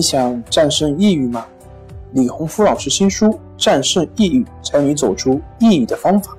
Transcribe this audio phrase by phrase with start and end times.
[0.00, 1.46] 你想战胜抑郁吗？
[2.12, 3.26] 李洪福老师新书
[3.58, 6.32] 《战胜抑郁，教你走出抑郁的方法》，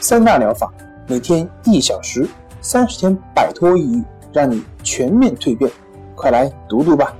[0.00, 0.74] 三大疗法，
[1.06, 2.28] 每天一小时，
[2.60, 5.70] 三十天摆脱抑郁，让你全面蜕变。
[6.16, 7.14] 快来读读吧！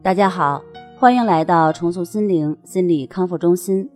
[0.00, 0.62] 大家好，
[0.96, 3.90] 欢迎来到重塑心灵心理康复中心，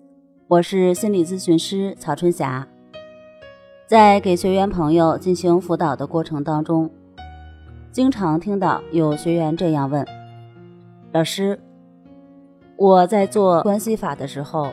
[0.48, 2.66] 我是心理咨询师曹春霞。
[3.86, 6.90] 在给学员朋友进行辅导的过程当中。
[7.92, 10.02] 经常听到有学员这样问
[11.12, 11.60] ：“老师，
[12.78, 14.72] 我在做关系法的时候，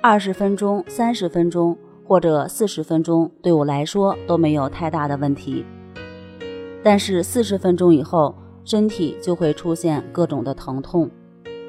[0.00, 5.64] 二十分钟、三十分钟或者四十分钟对我来说都没有太大的问题，
[6.84, 8.32] 但是四十分钟以后，
[8.64, 11.10] 身体就会出现各种的疼痛，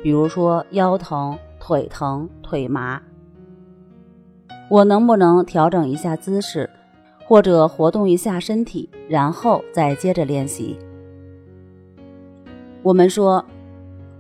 [0.04, 3.02] 比如说腰疼、腿疼、腿麻。
[4.70, 6.70] 我能不能调整一下姿势？”
[7.34, 10.78] 或者活动一下身体，然后再接着练习。
[12.84, 13.44] 我们说，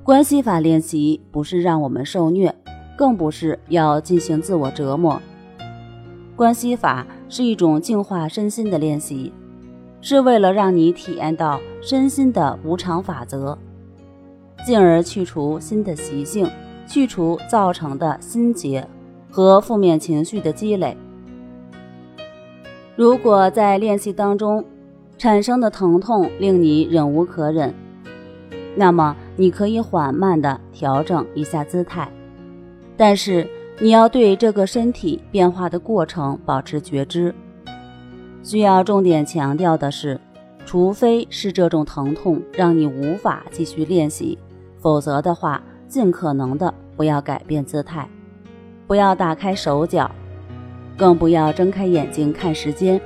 [0.01, 2.55] 关系法练习不是让我们受虐，
[2.97, 5.21] 更不是要进行自我折磨。
[6.35, 9.31] 关系法是一种净化身心的练习，
[10.01, 13.55] 是为了让你体验到身心的无常法则，
[14.65, 16.49] 进而去除新的习性，
[16.87, 18.87] 去除造成的心结
[19.29, 20.97] 和负面情绪的积累。
[22.95, 24.63] 如果在练习当中
[25.17, 27.73] 产生的疼痛令你忍无可忍，
[28.75, 32.07] 那么你可以缓慢的调整一下姿态，
[32.95, 33.47] 但是
[33.79, 37.33] 你要对这个身体变化的过程保持觉知。
[38.43, 40.19] 需要重点强调的是，
[40.63, 44.37] 除非是这种疼痛让你无法继续练习，
[44.79, 48.07] 否则的话，尽可能的不要改变姿态，
[48.85, 50.11] 不要打开手脚。
[50.97, 52.99] 更不要睁开眼睛看时间。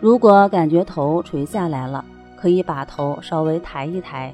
[0.00, 2.04] 如果感觉头垂下来了，
[2.36, 4.32] 可以把头稍微抬一抬；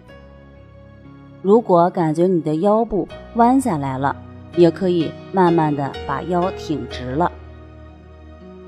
[1.40, 4.14] 如果感觉你的腰部弯下来了，
[4.56, 7.30] 也可以慢慢的把腰挺直了。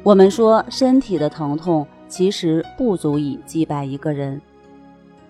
[0.03, 4.41] 我们说，身体的疼痛其实不足以击败一个人，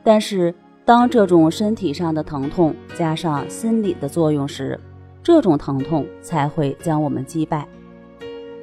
[0.02, 0.54] 但是
[0.84, 4.78] 当这种身体上的疼痛加上心理的作用时，
[5.22, 7.66] 这种疼痛才会将我们击败。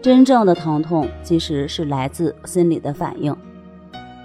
[0.02, 3.36] 真正的疼痛其实是来自心理的反应。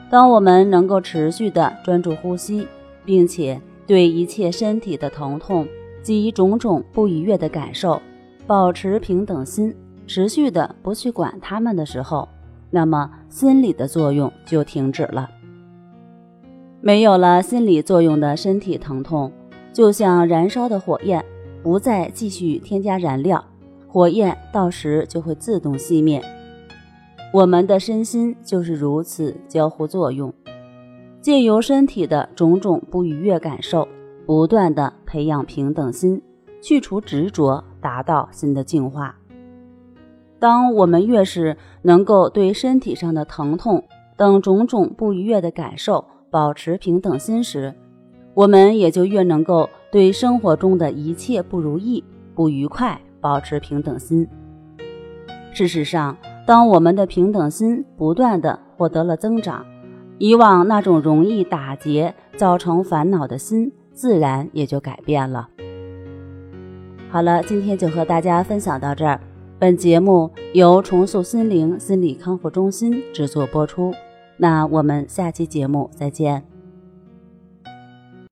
[0.08, 2.66] 当我们能够持续的专注呼吸，
[3.04, 5.66] 并且对一切身体的疼痛
[6.02, 8.00] 及种种不愉悦的感受
[8.46, 9.74] 保持平等心，
[10.06, 12.28] 持续的不去管它们的时候，
[12.70, 15.28] 那么心理的作用就停止了。
[16.80, 19.30] 没有了心理作用的身体疼痛，
[19.72, 21.22] 就像燃烧的火焰，
[21.62, 23.44] 不再继续添加燃料。
[23.96, 26.22] 火焰到时就会自动熄灭。
[27.32, 30.30] 我们的身心就是如此交互作用，
[31.22, 33.88] 借由身体的种种不愉悦感受，
[34.26, 36.20] 不断的培养平等心，
[36.60, 39.16] 去除执着，达到心的净化。
[40.38, 43.82] 当我们越是能够对身体上的疼痛
[44.14, 47.72] 等种种不愉悦的感受保持平等心时，
[48.34, 53.00] 我们也就越能够对生活中的一切不如意、不愉快。
[53.26, 54.24] 保持平等心。
[55.52, 56.16] 事实上，
[56.46, 59.66] 当我们的平等心不断的获得了增长，
[60.18, 65.48] 以往那种容易打结、造成烦恼的心，自然也就改变了。
[67.10, 69.20] 好了，今天就和大家分享到这儿。
[69.58, 73.92] 本节目由重塑心灵心理康复中心制作播出。
[74.36, 76.55] 那我们下期节目再见。